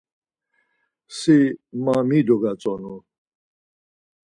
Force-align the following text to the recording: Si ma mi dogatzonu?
Si 1.17 1.37
ma 1.83 1.95
mi 2.09 2.19
dogatzonu? 2.27 2.93